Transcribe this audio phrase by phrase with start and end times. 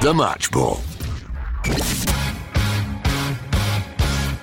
[0.00, 0.76] The Match Ball.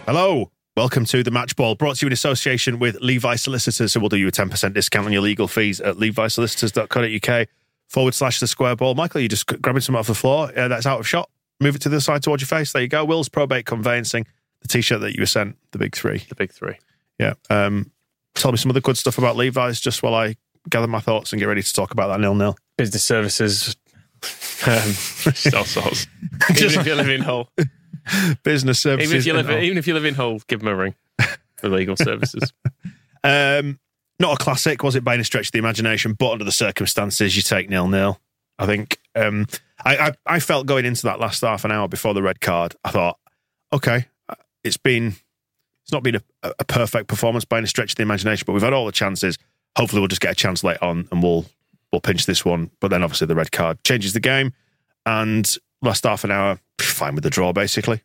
[0.06, 0.52] Hello.
[0.76, 4.10] Welcome to the Match Ball, brought to you in association with Levi Solicitors, who will
[4.10, 7.48] do you a 10% discount on your legal fees at levisolicitors.co.uk
[7.88, 8.96] forward slash the square ball.
[8.96, 10.52] Michael, you just grabbing some off the floor.
[10.54, 11.30] Uh, that's out of shot.
[11.62, 12.74] Move it to the side towards your face.
[12.74, 13.06] There you go.
[13.06, 14.28] Will's Probate Conveyancing,
[14.62, 16.18] the t shirt that you were sent, the big three.
[16.18, 16.76] The big three.
[17.18, 17.36] Yeah.
[17.50, 17.92] Um,
[18.34, 20.36] tell me some of the good stuff about Levi's just while I
[20.70, 22.58] gather my thoughts and get ready to talk about that nil nil.
[22.78, 23.78] Business services,
[24.68, 24.94] um,
[25.56, 25.92] all
[26.58, 27.50] even if you live in Hull,
[28.44, 29.10] Business services.
[29.10, 30.96] even if you live, and even if you live in Hull, give them a ring
[31.58, 32.54] for legal services.
[33.24, 33.80] Um,
[34.20, 36.14] not a classic, was it by any stretch of the imagination?
[36.14, 38.20] But under the circumstances, you take nil nil.
[38.60, 39.48] I think um,
[39.84, 42.76] I, I I felt going into that last half an hour before the red card.
[42.84, 43.18] I thought,
[43.74, 45.16] okay, uh, it's been
[45.84, 46.22] it's not been a,
[46.60, 49.38] a perfect performance by any stretch of the imagination, but we've had all the chances.
[49.76, 51.46] Hopefully, we'll just get a chance late on, and we'll
[51.96, 52.72] we'll pinch this one.
[52.82, 54.54] But then, obviously, the red card changes the game.
[55.06, 58.02] And last half an hour, fine with the draw, basically.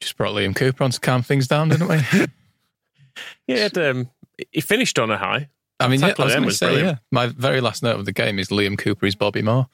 [0.00, 2.26] Just brought Liam Cooper on to calm things down, didn't we?
[3.46, 4.10] Yeah, he, um,
[4.50, 5.48] he finished on a high.
[5.78, 6.88] I mean, yeah, I was then going to was say, brilliant.
[6.88, 6.98] yeah.
[7.12, 9.68] My very last note of the game is Liam Cooper is Bobby Moore.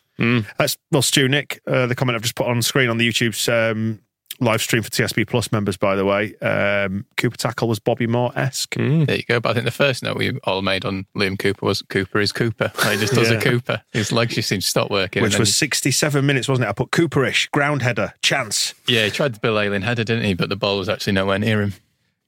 [0.58, 1.62] That's well, Stu Nick.
[1.66, 4.00] Uh, the comment I've just put on screen on the YouTube's um,
[4.40, 6.34] live stream for TSB Plus members, by the way.
[6.38, 8.74] Um, Cooper tackle was Bobby Moore esque.
[8.74, 9.04] Hmm.
[9.04, 9.40] There you go.
[9.40, 12.32] But I think the first note we all made on Liam Cooper was Cooper is
[12.32, 12.72] Cooper.
[12.90, 13.38] He just does Yeah.
[13.38, 13.82] a Cooper.
[13.92, 15.22] His legs just seem to stop working.
[15.22, 16.70] which was 67 minutes, wasn't it?
[16.70, 18.74] I put Cooperish, ground header, chance.
[18.88, 20.34] yeah, he tried the Bill Ayling header, didn't he?
[20.34, 21.74] But the ball was actually nowhere near him.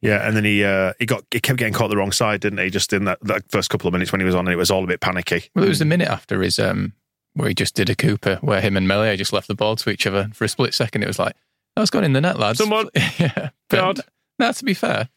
[0.00, 2.58] Yeah, and then he uh, he got he kept getting caught the wrong side, didn't
[2.58, 2.70] he?
[2.70, 4.68] Just in that, that first couple of minutes when he was on, and it was
[4.70, 5.44] all a bit panicky.
[5.54, 6.92] Well, it was the minute after his um,
[7.34, 9.90] where he just did a Cooper, where him and Meslier just left the ball to
[9.90, 11.04] each other for a split second.
[11.04, 11.36] It was like,
[11.76, 12.58] that was going in the net, lads.
[12.58, 13.50] Someone- yeah.
[13.70, 13.96] God.
[13.96, 14.06] But,
[14.38, 15.08] now, to be fair,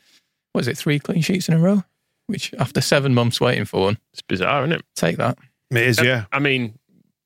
[0.53, 1.83] was it three clean sheets in a row?
[2.27, 4.85] Which, after seven months waiting for one, It's bizarre, isn't it?
[4.95, 5.37] take that.
[5.71, 6.25] It is, yeah.
[6.31, 6.77] I mean,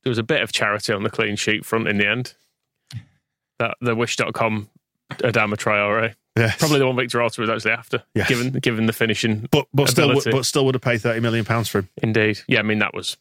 [0.03, 2.34] there was a bit of charity on the clean sheet front in the end.
[3.59, 4.69] That the Wish.com
[5.12, 6.16] Adama Traore.
[6.38, 6.53] yeah.
[6.57, 8.25] Probably the one Victor Orta was actually after, Yeah.
[8.28, 9.47] given given the finishing.
[9.51, 11.89] But but still but still would have paid 30 million pounds for him.
[12.01, 12.39] Indeed.
[12.47, 13.18] Yeah, I mean, that was.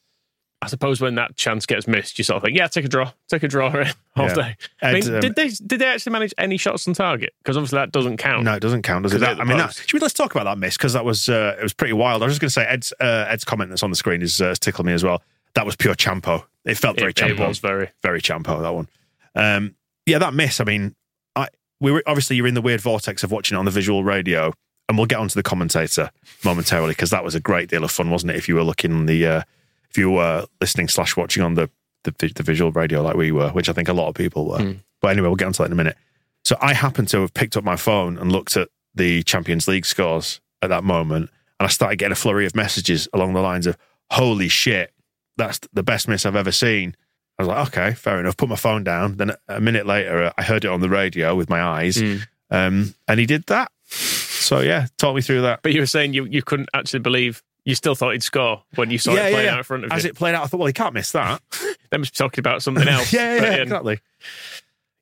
[0.60, 3.12] I suppose when that chance gets missed, you sort of think, yeah, take a draw,
[3.28, 4.34] take a draw right, all Yeah.
[4.34, 4.56] day.
[4.82, 7.32] I mean, um, did they did they actually manage any shots on target?
[7.42, 8.42] Because obviously that doesn't count.
[8.44, 9.20] No, it doesn't count, does it?
[9.20, 11.28] That, it I mean, that, should we let's talk about that miss because that was
[11.28, 12.22] uh, it was pretty wild.
[12.22, 14.41] I was just going to say Ed's uh, Ed's comment that's on the screen is
[14.41, 15.22] uh, tickled me as well.
[15.54, 16.44] That was pure champo.
[16.64, 17.48] It felt very it, it champo.
[17.48, 17.91] was very.
[18.02, 18.88] very champo that one.
[19.36, 19.76] Um,
[20.06, 20.60] yeah, that miss.
[20.60, 20.97] I mean,
[21.36, 21.48] I
[21.80, 24.52] we were obviously you're in the weird vortex of watching it on the visual radio,
[24.88, 26.10] and we'll get onto the commentator
[26.44, 28.36] momentarily because that was a great deal of fun, wasn't it?
[28.36, 29.42] If you were looking on the, uh,
[29.91, 31.71] if you were listening slash watching on the,
[32.04, 34.76] the the visual radio like we were, which I think a lot of people were.
[35.00, 35.97] But anyway, we'll get onto that in a minute.
[36.44, 39.87] So I happened to have picked up my phone and looked at the Champions League
[39.87, 43.66] scores at that moment, and I started getting a flurry of messages along the lines
[43.66, 43.77] of
[44.10, 44.93] "Holy shit,
[45.37, 46.97] that's the best miss I've ever seen."
[47.38, 48.37] I was like, okay, fair enough.
[48.37, 49.16] Put my phone down.
[49.16, 52.16] Then a minute later, I heard it on the radio with my eyes, Hmm.
[52.50, 53.71] um, and he did that.
[53.87, 55.60] So yeah, talk me through that.
[55.62, 57.43] But you were saying you, you couldn't actually believe.
[57.68, 59.96] You still thought he'd score when you saw it playing out in front of you.
[59.96, 61.42] As it played out, I thought, well, he can't miss that.
[61.90, 63.12] They must be talking about something else.
[63.15, 64.00] yeah, yeah, But, yeah, um, exactly.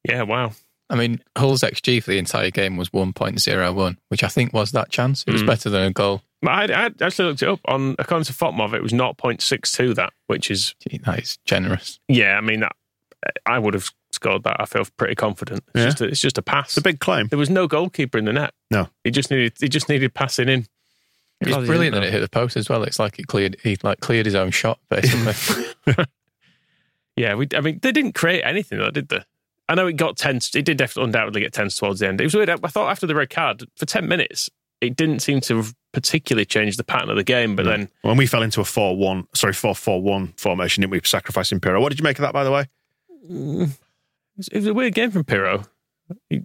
[0.09, 0.53] yeah, wow.
[0.89, 4.91] I mean, Hull's XG for the entire game was 1.01, which I think was that
[4.91, 5.25] chance.
[5.27, 5.47] It was Mm.
[5.47, 6.23] better than a goal.
[6.43, 10.13] But I, I actually looked it up on according to FotMob, it was 0.62 that,
[10.29, 11.99] which is Gee, That is generous.
[12.09, 12.37] yeah.
[12.37, 12.73] I mean that
[13.47, 14.61] I would have scored that.
[14.61, 15.65] I feel pretty confident.
[15.75, 15.85] It's Yeah.
[15.87, 16.69] just a, it's just a pass.
[16.69, 17.27] It's a big claim.
[17.29, 18.53] there was no goalkeeper in the net.
[18.71, 18.89] No.
[19.03, 20.67] he just needed he just needed passing in.
[21.41, 22.83] It was brilliant that it hit the post as well.
[22.83, 23.57] It's like it cleared.
[23.63, 26.05] He like cleared his own shot basically.
[27.17, 27.49] Yeah, we.
[27.55, 29.25] I mean, they didn't create anything, though, did they?
[29.69, 30.55] I know it got tense.
[30.55, 32.21] It did def- undoubtedly get tense towards the end.
[32.21, 32.51] It was weird.
[32.51, 34.51] I thought after the red card for ten minutes,
[34.81, 37.57] it didn't seem to have particularly change the pattern of the game.
[37.57, 40.93] But then When we fell into a 4 1, sorry, 4 4 1 formation, didn't
[40.93, 41.01] we?
[41.03, 41.81] Sacrificing Piroe.
[41.81, 42.67] What did you make of that, by the way?
[43.29, 43.71] Mm,
[44.51, 45.67] it was, a weird game from Piroe.
[46.29, 46.43] He,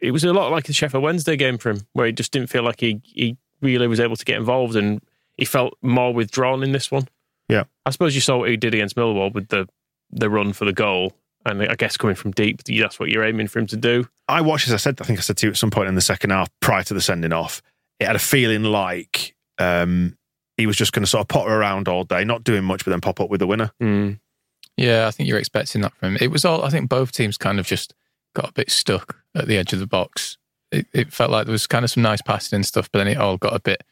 [0.00, 2.48] it was a lot like the Sheffield Wednesday game for him, where he just didn't
[2.48, 3.36] feel like he, he
[3.66, 5.00] really was able to get involved, and
[5.36, 7.08] he felt more withdrawn in this one.
[7.48, 7.64] Yeah.
[7.84, 9.68] I suppose you saw what he did against Millwall with the
[10.10, 11.12] the run for the goal,
[11.44, 14.08] and I guess coming from deep, that's what you're aiming for him to do.
[14.28, 15.94] I watched, as I said, I think I said to you at some point in
[15.94, 17.60] the second half prior to the sending off,
[17.98, 20.16] it had a feeling like um,
[20.56, 22.90] he was just going to sort of potter around all day, not doing much, but
[22.90, 23.72] then pop up with the winner.
[23.82, 24.20] Mm.
[24.76, 26.18] Yeah, I think you're expecting that from him.
[26.20, 26.64] It was all.
[26.64, 27.94] I think both teams kind of just
[28.34, 30.36] got a bit stuck at the edge of the box.
[30.76, 33.08] It, it felt like there was kind of some nice passing and stuff, but then
[33.08, 33.82] it all got a bit.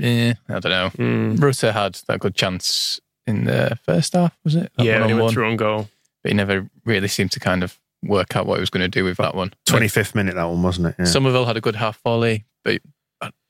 [0.00, 0.90] Eh, I don't know.
[0.98, 1.42] Mm.
[1.42, 4.72] Rutter had that good chance in the first half, was it?
[4.76, 5.32] That Yeah, when he went one-on-one.
[5.34, 5.88] through on goal.
[6.22, 8.88] but he never really seemed to kind of work out what he was going to
[8.88, 9.52] do with that one.
[9.68, 10.94] 25th minute, that one, wasn't it?
[10.98, 11.04] Yeah.
[11.04, 12.80] Summerville had a good half volley, but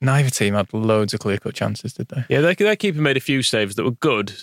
[0.01, 2.25] neither team had loads of clear cut chances, did they?
[2.29, 4.33] Yeah, their, their keeper made a few saves that were good,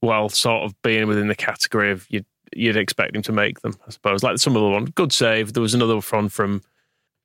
[0.00, 3.74] while sort of being within the category of you'd, you'd expect him to make them,
[3.86, 4.22] I suppose.
[4.22, 5.52] Like some of the one, good save.
[5.54, 6.62] There was another one from.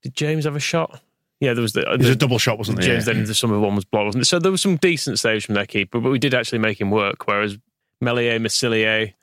[0.04, 1.02] Did James have a shot?
[1.40, 1.90] Yeah, there was the.
[1.90, 2.84] Uh, it was the a double shot, wasn't it?
[2.84, 3.14] James Yeah.
[3.14, 4.26] then the summer one was blocked, wasn't it?
[4.26, 6.92] So there were some decent saves from their keeper, but we did actually make him
[6.92, 7.28] work.
[7.28, 7.58] Whereas
[8.02, 9.14] Melier, Massilier,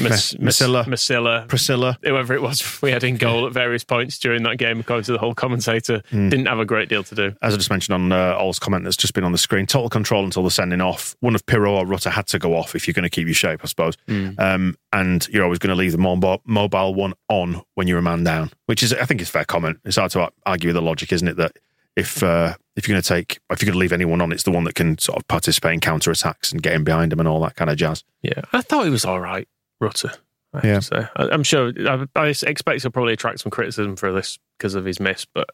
[0.00, 0.84] Mas- Masilla.
[0.86, 1.98] Masilla, Priscilla.
[2.02, 5.12] whoever it was we had in goal at various points during that game, according to
[5.12, 6.28] the Hull commentator, Hmm.
[6.28, 7.34] didn't have a great deal to do.
[7.42, 9.88] As I just mentioned on uh, Ol's comment that's just been on the screen, total
[9.88, 11.16] control until the sending off.
[11.20, 13.34] One of Piroe or Rutter had to go off if you're going to keep your
[13.34, 13.94] shape, I suppose.
[14.38, 18.02] Um, and you're always going to leave the mobile, mobile one on when you're a
[18.02, 19.78] man down, which is, I think, is fair comment.
[19.84, 21.36] It's hard to argue with the logic, isn't it?
[21.36, 21.52] That
[21.96, 24.44] if uh, if you're going to take, if you're going to leave anyone on, it's
[24.44, 27.18] the one that can sort of participate in counter attacks and get in behind them
[27.18, 28.04] and all that kind of jazz.
[28.22, 29.48] Yeah, I thought he was all right,
[29.80, 30.12] Rutter.
[30.54, 30.74] I have Yeah.
[30.76, 31.06] to say.
[31.16, 31.72] I, I'm sure.
[31.88, 35.48] I, I expect he'll probably attract some criticism for this because of his miss, but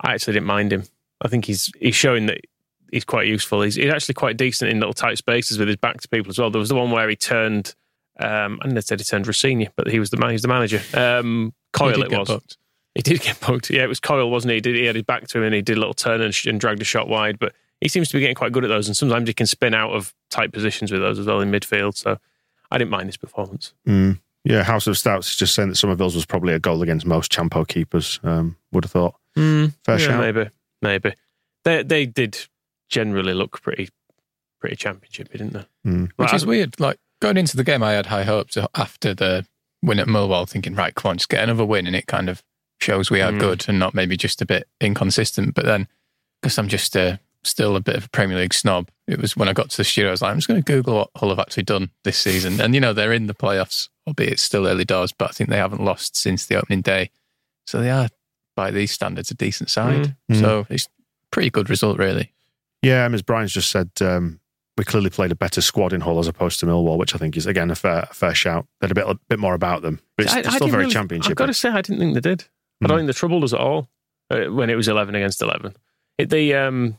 [0.00, 0.84] I actually didn't mind him.
[1.22, 2.40] I think he's he's showing that
[2.90, 3.62] he's quite useful.
[3.62, 6.38] He's, he's actually quite decent in little tight spaces with his back to people as
[6.38, 6.50] well.
[6.50, 7.74] There was the one where he turned.
[8.20, 10.30] Um, I didn't say he turned Rosenior, but he was the man.
[10.30, 10.80] He's the manager.
[10.94, 12.28] Um, Coyle, it was.
[12.28, 12.58] booked.
[12.94, 13.70] He did get poked.
[13.70, 14.56] Yeah, it was Coyle, wasn't he?
[14.56, 16.34] He, did, he had his back to him and he did a little turn and,
[16.34, 17.38] sh- and dragged a shot wide.
[17.38, 18.86] But he seems to be getting quite good at those.
[18.86, 21.96] And sometimes he can spin out of tight positions with those as well in midfield.
[21.96, 22.18] So
[22.72, 23.72] I didn't mind his performance.
[23.86, 24.20] Mm.
[24.44, 27.30] Yeah, House of Stouts is just saying that Summerville's was probably a goal against most
[27.30, 28.18] Champo keepers.
[28.24, 29.14] Um, would have thought.
[29.36, 30.20] Fair yeah, shout.
[30.20, 30.50] maybe,
[30.82, 31.14] maybe.
[31.64, 32.38] They they did
[32.88, 33.88] generally look pretty
[34.60, 35.64] pretty championshipy, didn't they?
[35.86, 36.10] Mm.
[36.16, 36.80] Which Right, is weird.
[36.80, 39.46] Like going into the game, I had high hopes after the
[39.82, 42.42] win at Millwall, thinking, right, come on, just get another win, and it kind of
[42.80, 43.38] shows we are Mm.
[43.40, 45.54] good and not maybe just a bit inconsistent.
[45.54, 45.86] But then,
[46.40, 49.48] because I'm just uh, still a bit of a Premier League snob, it was when
[49.48, 51.30] I got to the studio, I was like, I'm just going to Google what Hull
[51.30, 54.66] have actually done this season, and you know they're in the playoffs, albeit it's still
[54.66, 57.10] early doors, but I think they haven't lost since the opening day,
[57.66, 58.08] so they are
[58.56, 60.14] by these standards a decent side.
[60.30, 60.40] Mm.
[60.40, 60.88] So it's
[61.30, 62.32] pretty good result, really.
[62.82, 64.40] Yeah, um, as Brian's just said, um,
[64.76, 67.36] we clearly played a better squad in Hull as opposed to Millwall, which I think
[67.36, 68.66] is again a fair a fair shout.
[68.80, 70.82] They had a bit a bit more about them, but it's, I- it's still very
[70.84, 71.30] really- championship.
[71.32, 72.44] I've got to say, I didn't think they did.
[72.82, 73.88] I don't think they troubled us at all
[74.30, 75.76] uh, when it was eleven against eleven.
[76.18, 76.98] It, the um,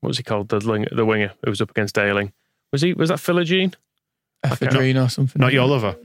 [0.00, 0.48] what was he called?
[0.48, 2.32] The ling- the winger who was up against Daling.
[2.72, 2.92] Was he?
[2.92, 3.74] Was that Philogene?
[4.44, 5.40] Ephedrine or something.
[5.40, 5.96] Not your lover.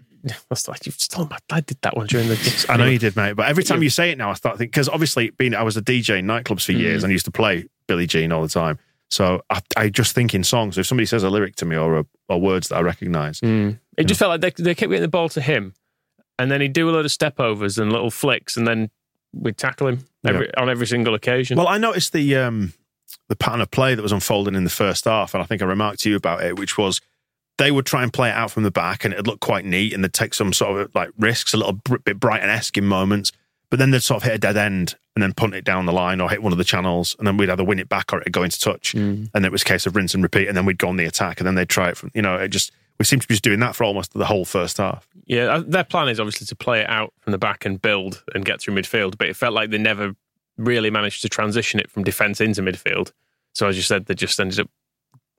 [0.50, 1.38] That's like you've stolen my.
[1.52, 2.66] I did that one during the.
[2.70, 3.34] I know you did, mate.
[3.34, 5.78] But every time you say it now, I start thinking because obviously, being I was
[5.78, 8.50] a DJ in nightclubs for years and I used to play Billie Jean all the
[8.50, 8.78] time.
[9.10, 10.76] So I, I just think in songs.
[10.76, 13.42] So if somebody says a lyric to me or a, or words that I recognise,
[13.42, 13.80] Mm.
[13.98, 15.74] It just felt like they, they kept getting the ball to him,
[16.40, 18.90] and then he'd do a load of step overs and little flicks, and then
[19.34, 21.58] we'd tackle him every, on every single occasion.
[21.58, 22.74] Well, I noticed the um,
[23.30, 25.66] the pattern of play that was unfolding in the first half, and I think I
[25.66, 27.02] remarked to you about it, which was
[27.58, 29.94] they would try and play it out from the back, and it'd look quite neat,
[29.94, 33.32] and they'd take some sort of like risks, a little bit Brighton esque in moments,
[33.70, 35.92] but then they'd sort of hit a dead end and then punt it down the
[35.92, 38.22] line or hit one of the channels, and then we'd either win it back or
[38.22, 38.94] it'd go into touch,
[39.34, 41.06] and it was a case of rinse and repeat, and then we'd go on the
[41.06, 43.34] attack, and then they'd try it from you know it just we seemed to be
[43.34, 45.08] just doing that for almost the whole first half.
[45.26, 48.24] yeah, uh, their plan is obviously to play it out from the back and build
[48.36, 50.16] and get through midfield, but it felt like they never
[50.62, 53.12] really managed to transition it from defence into midfield.
[53.54, 54.70] So as you said, they just ended up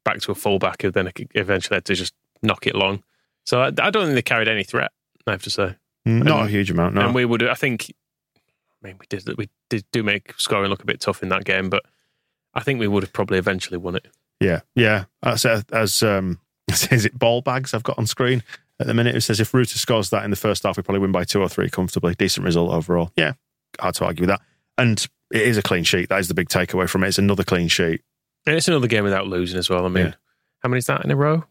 [0.04, 3.02] back to a fullback, and then eventually had to just knock it long.
[3.44, 4.90] So I, I don't think they carried any threat.
[5.26, 5.76] I have to say.
[6.04, 7.02] Not a huge amount, no.
[7.02, 7.94] And we would, I think,
[8.82, 11.44] I mean, we did we did do make scoring look a bit tough in that
[11.44, 11.84] game, but
[12.54, 14.08] I think we would have probably eventually won it.
[14.40, 15.04] Yeah, yeah.
[15.22, 18.42] As, as um, is it ball bags I've got on screen
[18.80, 19.14] at the minute?
[19.14, 21.40] It says if Rutter scores that in the first half, we probably win by two
[21.40, 22.14] or three comfortably.
[22.16, 23.12] Decent result overall.
[23.16, 23.34] Yeah,
[23.80, 24.40] hard to argue with that.
[24.82, 26.08] And it is a clean sheet.
[26.08, 27.08] That is the big takeaway from it.
[27.08, 28.02] It's another clean sheet.
[28.46, 29.86] And it's another game without losing as well.
[29.86, 30.14] I mean, Yeah.
[30.62, 31.44] how many is that in a row?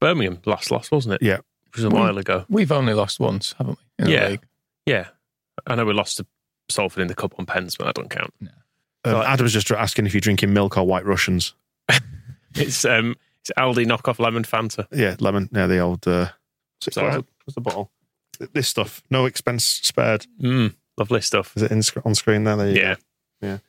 [0.00, 1.22] Birmingham last loss, wasn't it?
[1.22, 1.38] Yeah.
[1.66, 2.44] Which was a while ago.
[2.48, 4.04] We've only lost once, haven't we?
[4.04, 4.28] In the Yeah.
[4.28, 4.42] league?
[4.86, 5.08] Yeah.
[5.66, 6.26] I know we lost to
[6.68, 8.34] Salford in the cup on pens, but that don't count.
[8.40, 8.50] No.
[9.04, 11.54] Um, Like- Adam's just asking if you're drinking milk or white Russians.
[12.56, 14.86] It's um, it's Aldi knockoff lemon Fanta.
[14.92, 15.48] Yeah, lemon.
[15.52, 16.06] Yeah, the old.
[16.06, 16.28] Uh,
[16.76, 17.26] what's, it So- called?
[17.44, 17.90] what's the bottle?
[18.52, 19.02] This stuff.
[19.10, 20.26] No expense spared.
[20.40, 21.56] Mm, lovely stuff.
[21.56, 22.56] Is it in, on screen there?
[22.56, 22.94] there you Yeah.
[23.42, 23.60] go.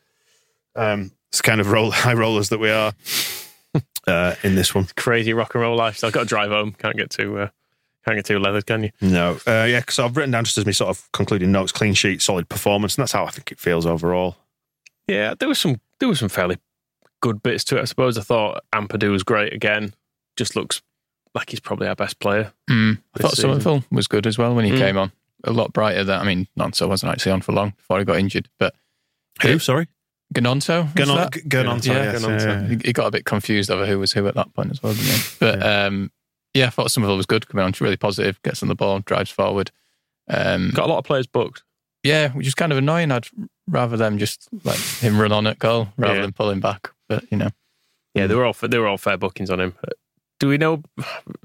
[0.75, 2.93] Um, it's kind of roll, high rollers that we are
[4.07, 4.87] uh, in this one.
[4.95, 6.07] Crazy rock and roll lifestyle.
[6.09, 6.73] I've got to drive home.
[6.73, 7.49] Can't get too uh,
[8.05, 8.91] can't get too leathered, can you?
[9.01, 9.39] No.
[9.47, 12.21] Uh, yeah, because I've written down just as me sort of concluding notes clean sheet,
[12.21, 12.95] solid performance.
[12.95, 14.35] And that's how I think it feels overall.
[15.07, 16.57] Yeah, there was some there was some fairly
[17.21, 17.81] good bits to it.
[17.81, 19.93] I suppose I thought Ampadu was great again.
[20.35, 20.81] Just looks
[21.33, 22.53] like he's probably our best player.
[22.69, 22.99] Mm.
[23.15, 23.59] I thought season.
[23.61, 24.77] Summerville was good as well when he Mm.
[24.77, 25.11] came on.
[25.45, 28.17] A lot brighter than I mean, Gnonto wasn't actually on for long before he got
[28.17, 28.73] injured, but
[29.41, 29.59] Who?
[29.59, 29.87] Sorry?
[30.33, 30.85] Ganonto.
[30.85, 31.31] was Ganon, that?
[31.47, 32.39] Ganonto, Yeah, yes, Ganonto.
[32.45, 32.67] yeah, yeah.
[32.77, 34.93] He- He got a bit confused over who was who at that point as well,
[34.93, 35.21] didn't he?
[35.39, 36.11] But um,
[36.55, 37.73] yeah, I thought Summerville was good coming on.
[37.79, 39.71] Really positive, gets on the ball, drives forward.
[40.27, 41.63] Um, Got a lot of players booked.
[42.03, 43.11] yeah, which is kind of annoying.
[43.11, 43.27] I'd
[43.67, 46.21] rather them just let him run on at goal rather Yeah.
[46.21, 46.89] than pull him back.
[47.07, 47.49] But you know,
[48.15, 49.75] Yeah, they were all they were all fair bookings on him.
[50.39, 50.83] Do we know?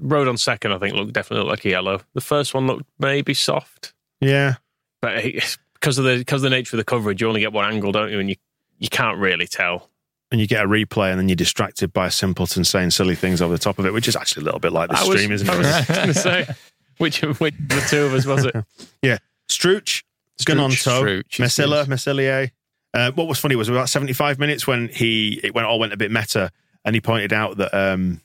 [0.01, 2.01] Rodon second, I think, looked definitely looked like a yellow.
[2.13, 4.55] The first one looked maybe soft, Yeah.
[5.01, 5.23] but
[5.73, 7.91] because of the because of the nature of the coverage, you only get one angle,
[7.91, 8.19] don't you?
[8.19, 8.35] And you
[8.79, 9.89] you can't really tell.
[10.31, 13.41] And you get a replay and then you're distracted by a simpleton saying silly things
[13.41, 15.09] over the top of it, which is actually a little bit like the I was,
[15.19, 15.51] stream, isn't it?
[15.51, 15.87] I it?
[15.87, 16.47] was going to say
[16.97, 18.55] which of which the two of us was it?
[19.01, 19.17] Yeah,
[19.49, 20.05] Struch,
[20.41, 21.87] Ganonto, Struch, Messilla, yes.
[21.87, 22.51] Messillier.
[22.93, 25.97] Uh, what was funny was about 75 minutes when he it went all went a
[25.97, 26.51] bit meta,
[26.85, 28.21] and he pointed out that um,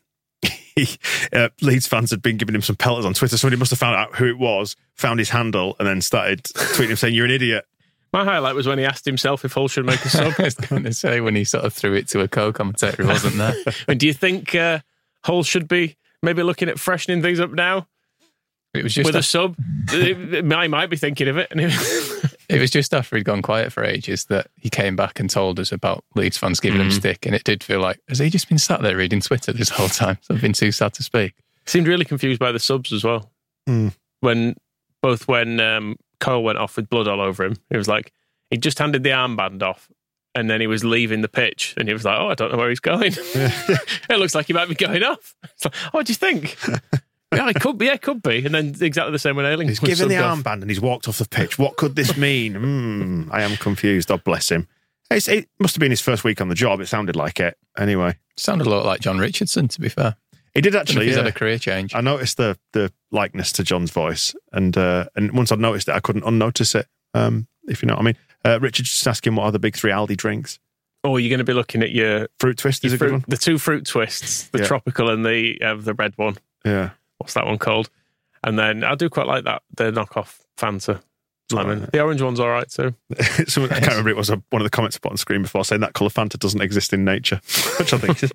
[0.76, 0.88] he,
[1.32, 3.36] uh, Leeds fans had been giving him some pelters on Twitter.
[3.36, 6.42] Somebody must have found out who it was, found his handle, and then started
[6.74, 7.64] tweeting him saying, "You're an idiot."
[8.12, 10.34] My highlight was when he asked himself if Hull should make a sub.
[10.38, 13.08] I was going to say when he sort of threw it to a co-commentator who
[13.08, 13.54] wasn't there.
[13.88, 14.78] and do you think uh,
[15.24, 17.86] Hull should be maybe looking at freshening things up now
[18.74, 19.56] It was just with a after, sub?
[20.52, 21.48] I might be thinking of it.
[21.50, 25.18] And it- it was just after he'd gone quiet for ages that he came back
[25.18, 28.18] and told us about Leeds fans giving him stick, and it did feel like has
[28.18, 30.18] he just been sat there reading Twitter this whole time?
[30.22, 31.34] So I've been too sad to speak.
[31.66, 33.30] seemed really confused by the subs as well.
[33.66, 33.88] Hmm.
[34.20, 34.56] When
[35.02, 38.12] both when um, Cole went off with blood all over him, it was like
[38.50, 39.90] he just handed the armband off,
[40.34, 42.58] and then he was leaving the pitch, and he was like, "Oh, I don't know
[42.58, 43.12] where he's going.
[43.16, 46.56] it looks like he might be going off." It's like, oh, what do you think?
[47.36, 47.86] yeah, it could be.
[47.86, 48.44] Yeah, it could be.
[48.44, 50.38] And then exactly the same when Ayling He's given the off.
[50.38, 51.58] armband and he's walked off the pitch.
[51.58, 52.54] What could this mean?
[52.56, 54.08] Hmm, I am confused.
[54.08, 54.68] God bless him.
[55.10, 56.80] It's, it must have been his first week on the job.
[56.80, 57.56] It sounded like it.
[57.78, 60.16] Anyway, Sounded a lot like John Richardson, to be fair.
[60.54, 61.06] he did I don't know if actually.
[61.06, 61.22] he's Yeah.
[61.22, 61.94] had a career change.
[61.94, 65.94] I noticed the the likeness to John's voice, and uh, and once I'd noticed it,
[65.94, 66.86] I couldn't unnotice it.
[67.14, 68.16] Um, if you know what I mean.
[68.44, 70.58] Uh, Richard just asking what are the big three Aldi drinks?
[71.04, 73.24] Oh, you're going to be looking at your, Fruit twist is your a good one.
[73.28, 74.66] the two fruit twists, the Yeah.
[74.66, 76.36] tropical and the uh, the red one.
[76.64, 76.90] Yeah,
[77.26, 77.90] What's that one called?
[78.44, 81.02] And then I do quite like that the knockoff Fanta
[81.50, 81.80] lemon.
[81.80, 81.90] Right.
[81.90, 82.94] The orange one's all right too.
[83.48, 84.10] Someone, I can't remember.
[84.10, 86.10] It was a, one of the comments I put on screen before saying that colour
[86.10, 87.40] Fanta doesn't exist in nature,
[87.80, 88.32] which I think is,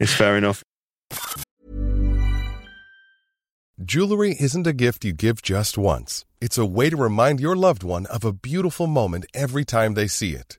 [0.00, 0.64] is fair enough.
[3.80, 6.24] Jewelry isn't a gift you give just once.
[6.40, 10.08] It's a way to remind your loved one of a beautiful moment every time they
[10.08, 10.58] see it.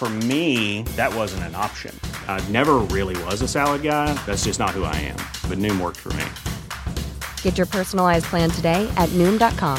[0.00, 1.94] For me, that wasn't an option.
[2.26, 4.14] I never really was a salad guy.
[4.24, 5.18] That's just not who I am.
[5.46, 6.24] But Noom worked for me.
[7.42, 9.78] Get your personalized plan today at Noom.com.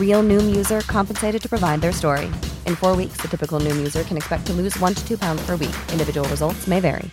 [0.00, 2.32] Real Noom user compensated to provide their story.
[2.64, 5.44] In four weeks, the typical Noom user can expect to lose one to two pounds
[5.44, 5.76] per week.
[5.92, 7.10] Individual results may vary.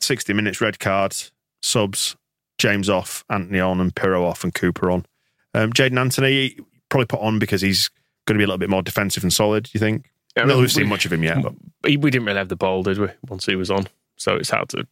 [0.00, 2.14] 60 minutes red cards, subs,
[2.58, 5.06] James off, Anthony on, and Piroe off, and Cooper on.
[5.54, 7.90] Um, Jaidon Anthony probably put on because he's
[8.26, 9.64] going to be a little bit more defensive and solid.
[9.64, 10.10] Do you think?
[10.36, 11.54] Yeah, I mean, we've seen we- much of him yet, but
[11.84, 13.08] We didn't really have the ball, did we?
[13.28, 14.86] Once he was on, so it's hard to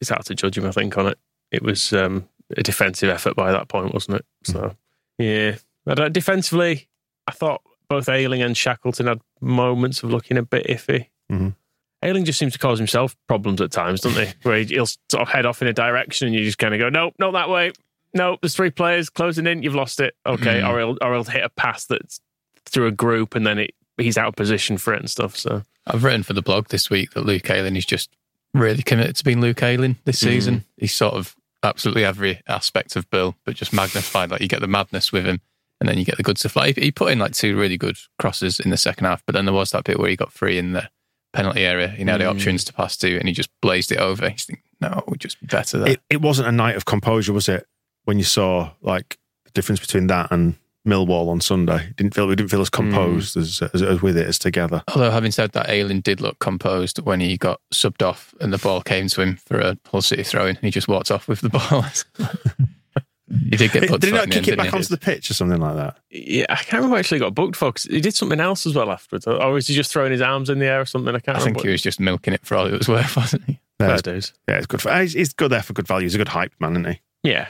[0.00, 0.66] it's hard to judge him.
[0.66, 1.18] I think on it.
[1.50, 4.26] It was um, a defensive effort by that point, wasn't it?
[4.44, 4.74] So
[5.18, 6.88] yeah, but uh, defensively,
[7.26, 11.06] I thought both Ayling and Shackleton had moments of looking a bit iffy.
[11.30, 11.54] Mhm.
[12.04, 14.32] Ayling just seems to cause himself problems at times, doesn't he?
[14.42, 16.88] Where he'll sort of head off in a direction and you just kind of go,
[16.88, 17.70] nope, not that way.
[18.14, 19.62] No, there's three players closing in.
[19.62, 20.14] You've lost it.
[20.26, 20.68] Okay, Mm.
[20.68, 22.20] or he'll or he'll hit a pass that's
[22.66, 25.36] through a group, and then it, he's out of position for it and stuff.
[25.36, 28.10] So I've written for the blog this week that Luke Ayling is just
[28.54, 30.64] really committed to being Luke Ayling this season.
[30.76, 34.30] He's sort of absolutely every aspect of Bill, but just magnified.
[34.30, 35.40] Like you get the madness with him,
[35.80, 36.56] and then you get the good stuff.
[36.56, 39.44] Like he put in like two really good crosses in the second half, but then
[39.46, 40.88] there was that bit where he got free in the
[41.32, 41.88] penalty area.
[41.88, 44.28] He had the options to pass to, and he just blazed it over.
[44.28, 45.92] He's thinking, no, we're just better there.
[45.92, 47.66] It, it wasn't a night of composure, was it?
[48.04, 50.56] When you saw like the difference between that and
[50.86, 52.90] Millwall on Sunday, It didn't feel we didn't feel as hmm.
[52.90, 54.82] composed as, as as with it as together.
[54.88, 58.58] Although having said that, Ayling did look composed when he got subbed off and the
[58.58, 60.56] ball came to him for a Hull City throw in.
[60.56, 61.82] He just walked off with the ball.
[63.48, 65.60] he did get Did he not kick end, it back onto the pitch or something
[65.60, 65.98] like that?
[66.10, 68.74] yeah, I can't remember what actually got booked for 'cause he did something else as
[68.74, 69.26] well afterwards.
[69.28, 71.14] Or was he just throwing his arms in the air or something?
[71.14, 73.44] I can't I think he was just milking it for all it was worth, wasn't
[73.44, 73.60] he?
[73.78, 74.32] Yeah, Fair it's, dues.
[74.48, 74.82] yeah, it's good.
[74.82, 76.04] For, he's, he's good there for good value.
[76.04, 77.00] He's a good hype man, isn't he?
[77.22, 77.48] Yeah,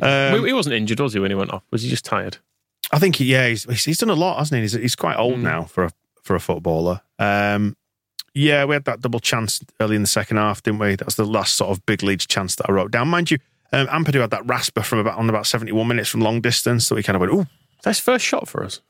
[0.00, 1.62] Um, he wasn't injured, was he, when he went off?
[1.70, 2.38] Was he just tired?
[2.90, 4.62] I think he, yeah, he's, he's done a lot, hasn't he?
[4.62, 5.42] He's, he's quite old Mm.
[5.42, 5.90] now for a
[6.22, 7.00] for a footballer.
[7.18, 7.76] Um,
[8.34, 10.94] yeah, we had that double chance early in the second half, didn't we?
[10.96, 13.08] That was the last sort of big league chance that I wrote down.
[13.08, 13.38] Mind you,
[13.72, 16.88] um, Ampadu had that rasper from about on about seventy one minutes from long distance
[16.88, 17.46] that we kind of went, oh,
[17.82, 18.80] That's first shot for us.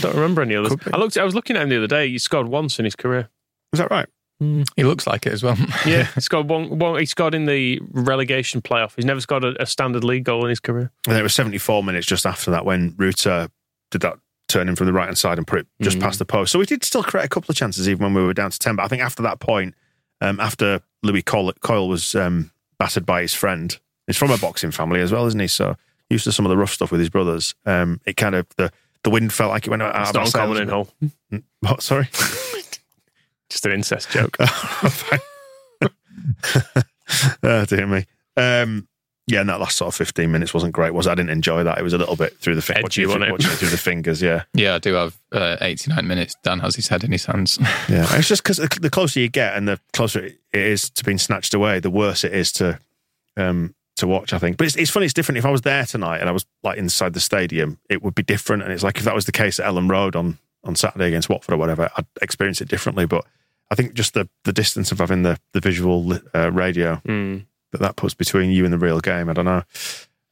[0.00, 0.74] Don't remember any others.
[0.92, 1.16] I looked.
[1.16, 2.08] I was looking at him the other day.
[2.08, 3.28] He scored once in his career.
[3.72, 4.08] is that right?
[4.38, 5.56] He looks like it as well.
[5.86, 7.00] Yeah, he scored one, one.
[7.00, 8.92] He scored in the relegation playoff.
[8.96, 10.90] He's never scored a, a standard league goal in his career.
[11.06, 13.48] And then it was seventy four minutes just after that when Rutter
[13.90, 16.02] did that turn in from the right hand side and put it just Mm.
[16.02, 16.52] past the post.
[16.52, 18.58] So we did still create a couple of chances even when we were down to
[18.58, 18.76] ten.
[18.76, 19.74] But I think after that point,
[20.20, 24.70] um, after Lewie Coyle, Coyle was um, battered by his friend, he's from a boxing
[24.70, 25.46] family as well, isn't he?
[25.48, 25.76] So
[26.10, 27.54] used to some of the rough stuff with his brothers.
[27.64, 28.70] Um, it kind of the
[29.02, 30.72] the wind felt like it went out It's of not our uncommon in bit.
[30.72, 31.42] Hull.
[31.60, 31.82] What?
[31.82, 32.08] Sorry.
[33.56, 34.36] Just an incest joke.
[37.42, 38.04] oh dear me.
[38.36, 38.86] Um,
[39.26, 40.92] yeah, and that last sort of fifteen minutes wasn't great.
[40.92, 41.12] Was it?
[41.12, 41.78] I didn't enjoy that.
[41.78, 43.78] It was a little bit through the fi- Edgy, watching, it, watching it through the
[43.78, 44.20] fingers.
[44.20, 46.36] Yeah, yeah, I do have uh, 89 minutes.
[46.42, 47.58] Dan has his head in his hands.
[47.88, 48.06] yeah.
[48.10, 51.54] It's just because the closer you get and the closer it is to being snatched
[51.54, 52.78] away, the worse it is to
[53.38, 54.34] um, to watch.
[54.34, 55.06] I think, but it's, it's funny.
[55.06, 55.38] It's different.
[55.38, 58.22] If I was there tonight and I was like inside the stadium, it would be
[58.22, 58.64] different.
[58.64, 61.30] And it's like if that was the case at Elland Road on on Saturday against
[61.30, 63.06] Watford or whatever, I'd experience it differently.
[63.06, 63.24] But
[63.70, 67.46] I think just the the distance of having the the visual uh, radio Mm.
[67.72, 69.28] that that puts between you and the real game.
[69.28, 69.62] I don't know.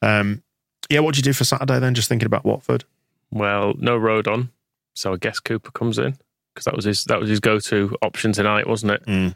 [0.02, 0.42] Um,
[0.90, 1.94] yeah, what do you do for Saturday then?
[1.94, 2.84] Just thinking about Watford.
[3.30, 4.50] Well, no Rodon,
[4.94, 6.16] so I guess Cooper comes in
[6.54, 9.06] because that was his that was his go to option tonight, wasn't it?
[9.06, 9.34] Mm.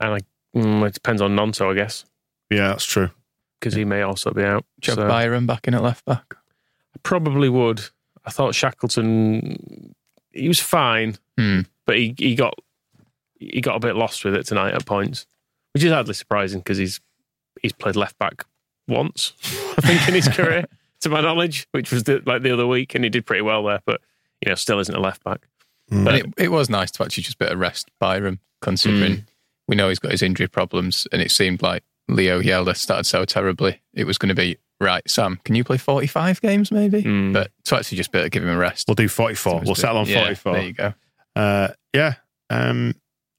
[0.00, 0.20] And I,
[0.56, 2.04] mm, it depends on Gnonto, I guess,
[2.50, 3.10] Yeah, that's true.
[3.60, 4.64] because he may also be out.
[4.80, 6.34] Do So Byram back in at left back?
[6.94, 7.82] I probably would.
[8.24, 9.94] I thought Shackleton,
[10.32, 11.60] he was fine, Hmm.
[11.86, 12.54] but he, he got
[13.38, 15.26] he got a bit lost with it tonight at points,
[15.72, 17.00] which is hardly surprising because he's
[17.62, 18.44] he's played left back
[18.88, 19.32] once,
[19.78, 20.66] I think, in his career,
[21.00, 23.64] to my knowledge, which was the, like the other week, and he did pretty well
[23.64, 24.00] there, but
[24.40, 25.46] you know, still isn't a left back.
[25.90, 26.08] Mm.
[26.08, 29.26] And it, it was nice to actually just bit of rest Byram, considering
[29.68, 33.24] we know he's got his injury problems, and it seemed like Leo Yelder started so
[33.24, 33.80] terribly.
[33.92, 35.40] It was going to be right, Sam.
[35.44, 37.02] Can you play forty five games maybe?
[37.02, 37.32] Mm.
[37.32, 38.88] But to actually just bit of give him a rest.
[38.88, 39.62] We'll do 44.
[39.64, 40.52] We'll settle on Yeah, 44.
[40.52, 40.94] There you go.
[41.36, 42.14] Uh, yeah.
[42.50, 42.94] Um,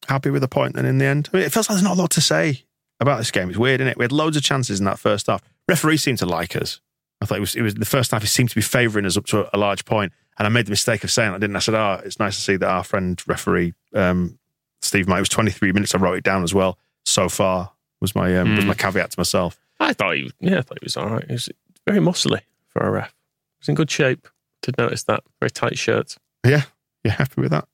[0.07, 1.29] happy with the point then in the end.
[1.33, 2.63] I mean, it feels like there's not a lot to say
[2.99, 3.49] about this game.
[3.49, 3.97] It's weird, isn't it?
[3.97, 5.41] We had loads of chances in that first half.
[5.67, 6.79] Referee seemed to like us.
[7.21, 9.17] I thought it was, it was the first half, he seemed to be favouring us
[9.17, 10.11] up to a, a large point.
[10.37, 11.55] And I made the mistake of saying, I didn't.
[11.55, 14.37] I said, oh, it's nice to see that our friend referee, um,
[14.81, 15.95] Steve Mike, it was 23 minutes.
[15.95, 16.77] I wrote it down as well.
[17.05, 18.67] So far was my, um, was Mm.
[18.67, 19.57] my caveat to myself.
[19.79, 21.25] I thought he was, yeah, I thought he was all right.
[21.25, 21.49] He was
[21.87, 23.09] very muscly for a ref.
[23.09, 24.27] He was in good shape.
[24.61, 25.23] Did notice that.
[25.39, 26.17] Very tight shirt.
[26.45, 26.63] Yeah.
[27.03, 27.67] you're happy with that?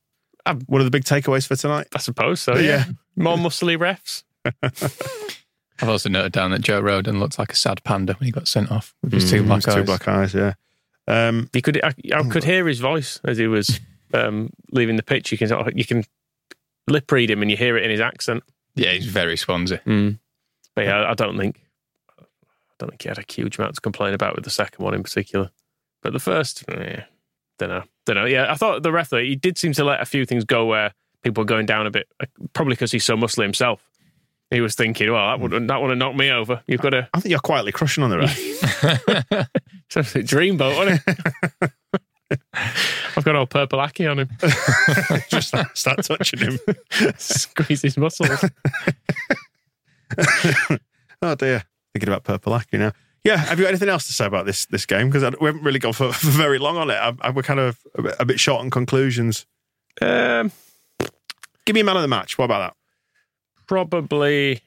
[0.46, 1.88] Um, One of the big takeaways for tonight?
[1.94, 2.62] I suppose so, Yeah.
[2.62, 2.84] yeah.
[3.16, 4.24] More muscly refs.
[5.82, 8.48] I've also noted down that Joe Rodon looked like a sad panda when he got
[8.48, 9.86] sent off with his two Mm, black two eyes.
[9.86, 10.54] black eyes, yeah.
[11.08, 13.80] Um, You could, I, I could hear his voice as he was
[14.14, 15.32] um, leaving the pitch.
[15.32, 16.04] You can, sort of- you can
[16.88, 18.44] lip read him and you hear it in his accent.
[18.76, 19.82] Yeah, he's very Swansea.
[20.76, 21.60] But yeah, I don't think,
[22.20, 22.24] I
[22.78, 25.04] don't think he had a huge amount to complain about with the second one in
[25.04, 25.50] particular.
[26.04, 27.06] But the first, yeah,
[27.62, 28.26] don't know, don't know.
[28.26, 30.66] Yeah, I thought the ref though he did seem to let a few things go
[30.66, 33.88] where people were going down a bit, uh, probably because he's so muscly himself.
[34.50, 36.62] He was thinking, well, that would that would have knocked me over.
[36.66, 38.38] You've got to I think you're quietly crushing on the ref.
[39.96, 41.72] it's a dreamboat, wasn't it?
[43.16, 44.30] I've got all Purple Aki on him.
[45.30, 46.60] Just start, start touching him.
[47.18, 48.44] Squeeze his muscles.
[51.22, 51.64] oh dear.
[51.94, 52.94] Thinking about Purple Aki now.
[53.24, 53.38] Yeah.
[53.38, 55.10] Have you got anything else to say about this this game?
[55.10, 56.96] Because we haven't really gone for, for very long on it.
[56.96, 59.46] I, I, we're kind of a bit, a bit short on conclusions.
[60.02, 60.52] Um,
[61.66, 62.38] Give me a man of the match.
[62.38, 62.76] What about that?
[63.68, 64.60] probably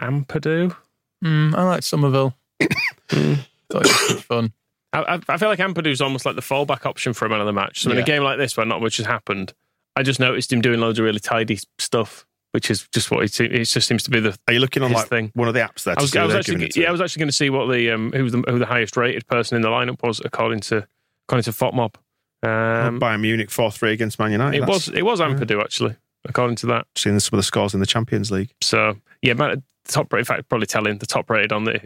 [0.00, 0.76] Ampadu.
[1.24, 2.34] Mm, I like Summerville.
[2.60, 4.52] Thought it was fun.
[4.92, 7.46] I, I- I feel like Ampadu's almost like the fallback option for a man of
[7.46, 7.80] the match.
[7.82, 9.54] So in a game like this where not much has happened,
[9.96, 13.40] I just noticed him doing loads of really tidy stuff, which is just what it,
[13.40, 15.32] it just seems to be the Are you looking on like thing.
[15.34, 15.94] one of the apps there?
[15.98, 18.12] I was, I was actually, yeah, I was actually going to see what the um,
[18.12, 20.86] who the who the highest rated person in the lineup was according to
[21.28, 21.96] according to FOTMob.
[22.44, 24.62] Um, Bayern Munich four three against Man United.
[24.62, 26.86] it was it was Ampadu actually, according to that.
[26.94, 28.54] Seeing some of the scores in the Champions League.
[28.60, 30.12] So yeah, man, top.
[30.14, 31.80] In fact, probably telling the top rated on the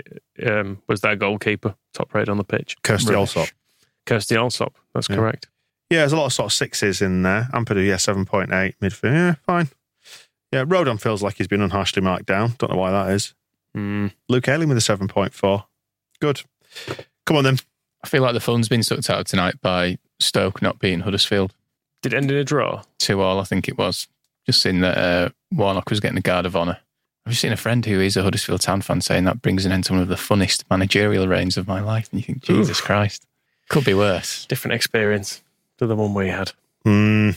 [0.45, 3.37] um, was their goalkeeper, top rated on the pitch, Kirsty Rubbish.
[3.37, 3.55] Allsop.
[4.07, 4.75] Kirsty Allsop.
[4.95, 5.17] That's Yeah.
[5.17, 5.49] correct.
[5.91, 7.49] Yeah, there's a lot of sort of sixes in there.
[7.55, 9.13] Ampadu, yeah, seven point eight midfield.
[9.13, 9.69] Yeah, fine.
[10.53, 12.55] Yeah, Rodon feels like he's been unharshly marked down.
[12.59, 13.35] Don't know why that is.
[13.77, 14.13] Mm.
[14.29, 15.67] Luke Ayling with a seven point four.
[16.21, 16.43] Good.
[17.27, 17.59] Come on then.
[18.03, 21.53] I feel like the fun's been sucked out tonight by Stoke not beating Huddersfield.
[22.03, 22.83] Did it end in a draw?
[22.99, 24.07] Two all, I think it was.
[24.47, 26.79] Just seen that uh, Warnock was getting the guard of honour.
[27.27, 29.73] I've just seen a friend who is a Huddersfield Town fan saying that brings an
[29.73, 32.09] end to one of the funnest managerial reigns of my life.
[32.11, 33.27] And you think, Jesus Christ,
[33.69, 34.47] could be worse.
[34.47, 35.43] Different experience
[35.77, 36.53] to the one we had.
[36.85, 37.31] Hmm.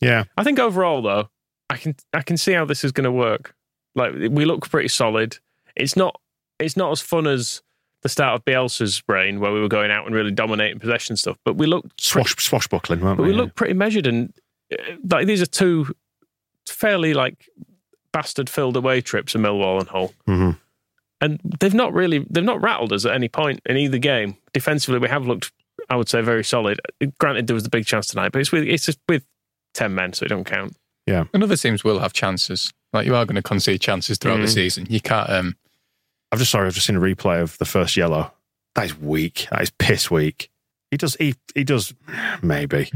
[0.00, 0.24] yeah.
[0.36, 1.28] I think overall, though,
[1.70, 3.54] I can I can see how this is going to work.
[3.94, 5.38] Like we look pretty solid.
[5.76, 6.20] It's not
[6.58, 7.62] it's not as fun as
[8.02, 11.36] the start of Bielsa's reign, where we were going out and really dominating possession stuff.
[11.44, 13.30] But we look Swash, swashbuckling, weren't but we?
[13.30, 14.32] we look pretty measured, and
[14.72, 14.76] uh,
[15.10, 15.94] like these are two
[16.66, 17.48] fairly like
[18.12, 20.12] bastard filled away trips of Millwall and Hull.
[20.28, 20.58] Mhm.
[21.20, 24.36] And they've not really they've not rattled us at any point in either game.
[24.52, 25.50] Defensively, we have looked,
[25.90, 26.80] I would say, very solid.
[27.18, 29.24] Granted, there was the big chance tonight, but it's with it's just with
[29.74, 30.76] ten men, so it don't count.
[31.32, 32.72] And other teams will have chances.
[32.92, 34.54] Like you are going to concede chances throughout the Mm.
[34.54, 34.86] season.
[34.88, 35.28] You can't.
[35.30, 35.56] Um,
[36.32, 38.32] I've just sorry, I've just seen a replay of the first yellow.
[38.74, 39.46] That is weak.
[39.50, 40.50] That is piss weak.
[40.90, 41.14] He does.
[41.18, 41.94] He he does.
[42.42, 42.90] Maybe.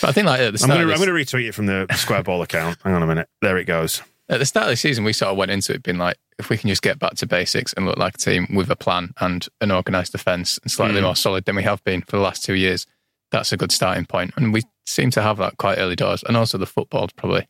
[0.00, 1.36] but I think like at the I'm start, going of to this- I'm going to
[1.36, 2.78] retweet it from the Square Ball account.
[2.84, 3.28] Hang on a minute.
[3.40, 4.02] There it goes.
[4.28, 6.48] at the start of the season, we sort of went into it being like, if
[6.48, 9.12] we can just get back to basics and look like a team with a plan
[9.20, 11.04] and an organised defence and slightly Mm.
[11.04, 12.86] more solid than we have been for the last two years,
[13.30, 14.32] that's a good starting point.
[14.36, 16.22] And we seem to have that quite early doors.
[16.22, 17.46] And also the football's probably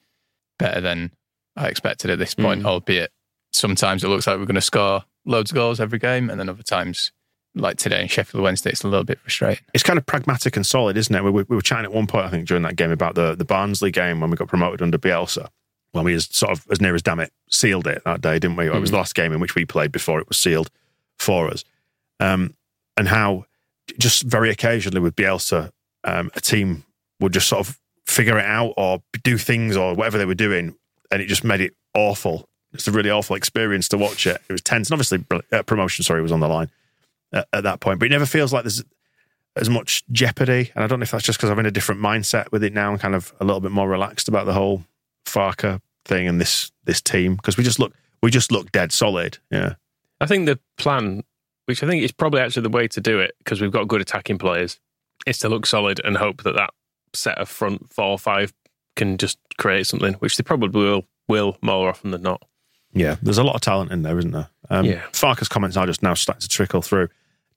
[0.59, 1.13] better than
[1.57, 2.67] I expected at this point, Mm.
[2.67, 3.11] albeit
[3.53, 6.31] sometimes it looks like we're going to score loads of goals every game.
[6.31, 7.13] And then other times,
[7.55, 9.65] like today in Sheffield Wednesday, it's a little bit frustrating.
[9.75, 11.23] It's kind of pragmatic and solid, isn't it?
[11.23, 13.35] We, we, we were chatting at one point, I think, during that game about the
[13.35, 15.49] the Barnsley game when we got promoted under Bielsa.
[15.93, 18.57] When we just sort of, as near as damn it, sealed it that day, didn't
[18.57, 18.67] we?
[18.67, 20.71] It was the last game in which we played before it was sealed
[21.19, 21.65] for us.
[22.19, 22.55] Um,
[22.97, 23.45] and how
[23.99, 25.71] just very occasionally with Bielsa,
[26.05, 26.85] um, a team
[27.23, 30.75] would just sort of figure it out or do things or whatever they were doing,
[31.11, 32.49] and it just made it awful.
[32.73, 34.41] It's a really awful experience to watch it.
[34.49, 36.71] It was tense, and obviously uh, promotion, sorry, was on the line
[37.33, 37.99] at, at that point.
[37.99, 38.83] But it never feels like there's
[39.57, 40.71] as much jeopardy.
[40.75, 42.73] And I don't know if that's just because I'm in a different mindset with it
[42.73, 44.85] now and kind of a little bit more relaxed about the whole
[45.27, 49.39] Farke thing and this this team because we just look we just look dead solid.
[49.51, 49.75] Yeah.
[50.21, 51.25] I think the plan,
[51.67, 54.01] which I think is probably actually the way to do it, because we've got good
[54.01, 54.79] attacking players,
[55.27, 56.71] is to look solid and hope that that
[57.15, 58.53] set of front four or five
[58.97, 62.43] can just create something, which they probably will will more often than not.
[62.93, 63.17] Yeah.
[63.23, 64.49] There's a lot of talent in there, isn't there?
[64.69, 65.03] Um, Yeah.
[65.13, 67.09] Farke's comments are just now starting to trickle through.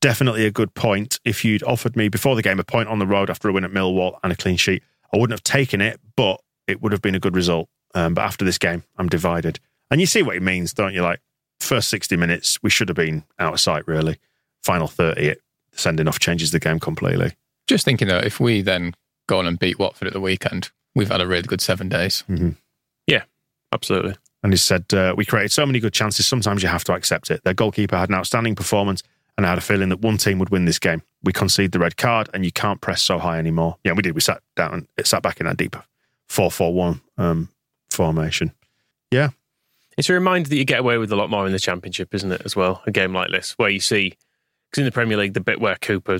[0.02, 1.20] Definitely a good point.
[1.26, 3.66] If you'd offered me before the game a point on the road after a win
[3.66, 7.02] at Millwall and a clean sheet, I wouldn't have taken it, but it would have
[7.02, 7.70] been a good result.
[7.94, 9.60] Um, but after this game, I'm divided.
[9.90, 11.02] And you see what it means, don't you?
[11.02, 11.22] Like,
[11.60, 14.18] first 60 minutes, we should have been out of sight, really.
[14.64, 15.42] Final 30, it
[15.74, 17.34] sending off changes the game completely.
[17.68, 18.94] Just thinking though, if we then
[19.28, 22.24] go on and beat Watford at the weekend, we've had a really good seven days.
[23.08, 23.24] Yeah,
[23.72, 24.16] absolutely.
[24.44, 27.32] And he said, uh, We created so many good chances, sometimes you have to accept
[27.32, 27.44] it.
[27.44, 29.02] Their goalkeeper had an outstanding performance,
[29.38, 31.02] and I had a feeling that one team would win this game.
[31.24, 33.78] We concede the red card, and you can't press so high anymore.
[33.84, 34.16] Yeah, we did.
[34.16, 35.76] We sat down, it sat back in that deep
[36.30, 37.50] 4 4 1 um,
[37.90, 38.54] formation.
[39.12, 39.30] Yeah.
[39.98, 42.32] It's a reminder that you get away with a lot more in the championship, isn't
[42.32, 42.42] it?
[42.44, 44.16] As well, a game like this where you see
[44.70, 46.20] because in the Premier League, the bit where Cooper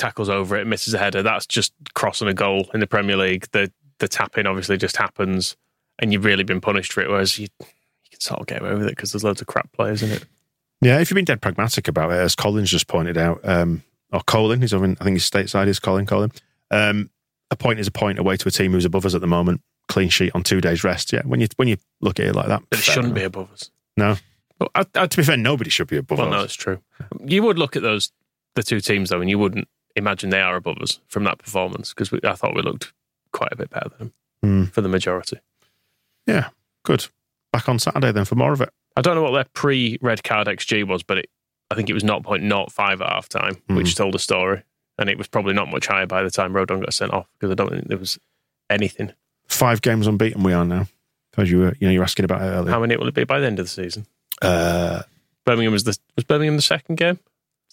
[0.00, 3.46] tackles over it, misses a header, that's just crossing a goal in the Premier League.
[3.52, 5.56] The the tap in obviously just happens,
[5.98, 7.08] and you've really been punished for it.
[7.08, 9.70] Whereas you you can sort of get away with it because there's loads of crap
[9.72, 10.24] players in it.
[10.80, 13.82] Yeah, if you've been dead pragmatic about it, as Collins just pointed out, um,
[14.12, 16.32] or Colin, he's over I think his stateside is Colin, Colin.
[16.70, 17.10] Um,
[17.50, 19.60] a point is a point away to a team who's above us at the moment.
[19.88, 21.12] Clean sheet on two days rest.
[21.12, 23.70] Yeah, when you when you look at it like that, it shouldn't be above us.
[23.96, 24.16] No,
[24.58, 26.32] But I, I, to be fair, nobody should be above well, us.
[26.32, 26.80] no, it's true.
[27.24, 28.12] You would look at those
[28.54, 29.68] the two teams though, and you wouldn't
[30.00, 32.92] imagine they are above us from that performance because I thought we looked
[33.32, 34.64] quite a bit better than them Hmm.
[34.70, 35.38] for the majority.
[36.26, 36.48] Yeah,
[36.84, 37.06] good.
[37.52, 38.70] Back on Saturday then for more of it.
[38.96, 41.30] I don't know what their pre red card XG was, but it,
[41.70, 44.62] I think it was 0.05 at half time, which told a story.
[44.98, 47.50] And it was probably not much higher by the time Rodon got sent off because
[47.50, 48.18] I don't think there was
[48.68, 49.12] anything.
[49.48, 50.86] Five games unbeaten we are now.
[51.36, 52.70] As you were, you know, you're asking about it earlier.
[52.72, 54.06] How many will it be by the end of the season?
[54.42, 55.02] Uh,
[55.46, 57.18] Birmingham was the was Birmingham the second game,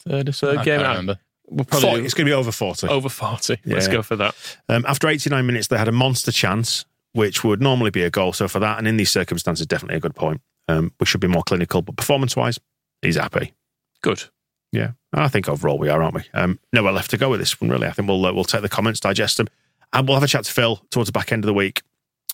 [0.08, 0.60] Third or third something.
[0.60, 0.80] I game.
[0.80, 1.20] can't remember.
[1.49, 2.88] We'll 40, probably it's going to be over 40.
[2.88, 3.57] over forty.
[3.65, 4.36] Let's go for that.
[4.67, 8.33] Um, after 89 minutes, they had a monster chance, which would normally be a goal.
[8.33, 10.41] So for that, and in these circumstances, definitely a good point.
[10.67, 12.60] Um, we should be more clinical, but performance-wise,
[13.01, 13.53] he's happy.
[14.01, 14.25] Good.
[14.73, 16.23] Yeah, and I think overall we are, aren't we?
[16.33, 17.88] Um, nowhere left to go with this one, really.
[17.88, 19.47] I think we'll uh, we'll take the comments, digest them,
[19.93, 21.81] and we'll have a chat to Phil towards the back end of the week,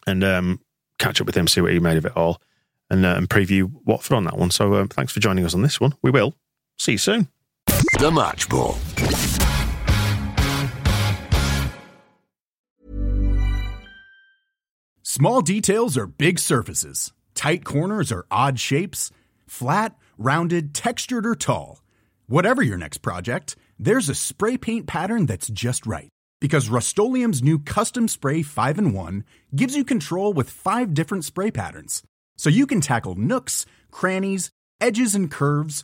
[0.07, 0.59] and um,
[0.97, 2.41] catch up with him, see what he made of it all,
[2.89, 4.49] and, uh, and preview Watford on that one.
[4.49, 5.93] So um, thanks for joining us on this one.
[6.01, 6.33] We will
[6.79, 7.27] see you soon.
[7.99, 8.75] The Match Ball.
[15.15, 17.13] Small details are big surfaces.
[17.35, 19.11] Tight corners are odd shapes.
[19.45, 21.83] Flat, rounded, textured, or tall.
[22.27, 26.09] Whatever your next project, there's a spray paint pattern that's just right.
[26.41, 29.23] Because Rust new Custom Spray 5 in 1
[29.55, 32.01] gives you control with five different spray patterns.
[32.35, 34.49] So you can tackle nooks, crannies,
[34.81, 35.83] edges, and curves